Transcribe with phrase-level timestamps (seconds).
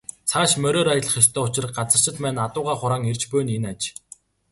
[0.29, 3.81] Цааш мориор аялах ёстой учир газарчид маань адуугаа хураан ирж буй нь энэ аж.